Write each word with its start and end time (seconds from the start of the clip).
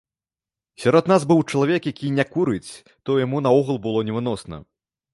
Сярод 0.85 1.11
нас 1.11 1.21
быў 1.33 1.43
чалавек, 1.51 1.81
які 1.95 2.11
не 2.17 2.25
курыць, 2.33 2.71
то 3.05 3.21
яму 3.25 3.47
наогул 3.49 3.77
было 3.89 3.99
невыносна. 4.13 4.57